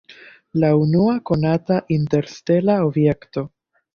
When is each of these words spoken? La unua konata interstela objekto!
La 0.61 0.71
unua 0.85 1.17
konata 1.31 1.77
interstela 1.97 2.79
objekto! 2.89 3.47